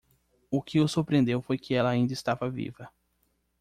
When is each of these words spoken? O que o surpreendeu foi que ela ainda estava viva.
O 0.49 0.63
que 0.63 0.79
o 0.79 0.87
surpreendeu 0.87 1.43
foi 1.43 1.59
que 1.59 1.75
ela 1.75 1.91
ainda 1.91 2.11
estava 2.11 2.49
viva. 2.49 2.89